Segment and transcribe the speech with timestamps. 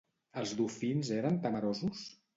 [0.43, 2.05] Els dofins eren temerosos?